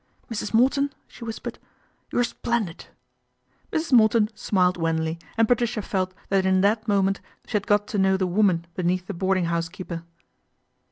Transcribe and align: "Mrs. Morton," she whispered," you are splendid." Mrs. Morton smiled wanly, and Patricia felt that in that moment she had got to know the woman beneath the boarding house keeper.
"Mrs. 0.31 0.51
Morton," 0.51 0.91
she 1.07 1.23
whispered," 1.23 1.59
you 2.11 2.17
are 2.17 2.23
splendid." 2.23 2.87
Mrs. 3.71 3.93
Morton 3.93 4.31
smiled 4.33 4.75
wanly, 4.77 5.19
and 5.37 5.47
Patricia 5.47 5.83
felt 5.83 6.15
that 6.29 6.43
in 6.43 6.61
that 6.61 6.87
moment 6.87 7.21
she 7.45 7.53
had 7.53 7.67
got 7.67 7.85
to 7.89 7.99
know 7.99 8.17
the 8.17 8.25
woman 8.25 8.65
beneath 8.73 9.05
the 9.05 9.13
boarding 9.13 9.45
house 9.45 9.69
keeper. 9.69 10.01